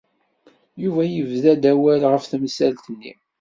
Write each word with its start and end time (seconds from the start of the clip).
Yuba 0.83 1.01
yebda-d 1.05 1.63
awal 1.71 2.01
ɣef 2.11 2.23
temsalt-nni. 2.25 3.13